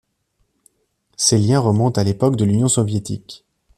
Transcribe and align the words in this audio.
Ces 1.15 1.37
liens 1.37 1.59
remontent 1.59 2.01
à 2.01 2.03
l'époque 2.03 2.35
de 2.35 2.43
l'Union 2.45 2.67
soviétique. 2.67 3.45